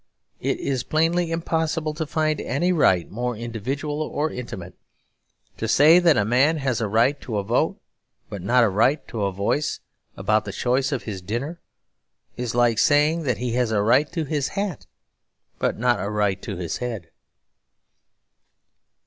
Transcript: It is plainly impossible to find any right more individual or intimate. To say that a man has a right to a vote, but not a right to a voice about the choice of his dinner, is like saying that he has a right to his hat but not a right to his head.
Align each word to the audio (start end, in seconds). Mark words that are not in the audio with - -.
It 0.39 0.59
is 0.59 0.81
plainly 0.83 1.29
impossible 1.31 1.93
to 1.93 2.07
find 2.07 2.41
any 2.41 2.71
right 2.73 3.07
more 3.11 3.37
individual 3.37 4.01
or 4.01 4.31
intimate. 4.31 4.73
To 5.57 5.67
say 5.67 5.99
that 5.99 6.17
a 6.17 6.25
man 6.25 6.57
has 6.57 6.81
a 6.81 6.87
right 6.87 7.21
to 7.21 7.37
a 7.37 7.43
vote, 7.43 7.79
but 8.27 8.41
not 8.41 8.63
a 8.63 8.69
right 8.69 9.07
to 9.09 9.21
a 9.25 9.31
voice 9.31 9.79
about 10.17 10.43
the 10.45 10.51
choice 10.51 10.91
of 10.91 11.03
his 11.03 11.21
dinner, 11.21 11.61
is 12.35 12.55
like 12.55 12.79
saying 12.79 13.25
that 13.25 13.37
he 13.37 13.51
has 13.51 13.69
a 13.71 13.83
right 13.83 14.11
to 14.13 14.23
his 14.25 14.47
hat 14.57 14.87
but 15.59 15.77
not 15.77 15.99
a 16.03 16.09
right 16.09 16.41
to 16.41 16.55
his 16.55 16.77
head. 16.77 17.11